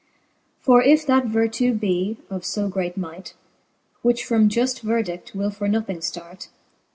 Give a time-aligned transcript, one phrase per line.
[0.61, 3.35] For if that vertue be of (o great might,
[4.01, 6.47] Which from juft verdi(9: will for nothing ftart.